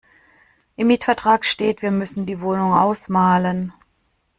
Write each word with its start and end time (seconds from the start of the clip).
Im 0.77 0.87
Mietvertrag 0.87 1.45
steht, 1.45 1.83
wir 1.83 1.91
müssen 1.91 2.25
die 2.25 2.41
Wohnung 2.41 2.73
ausmalen. 2.73 3.71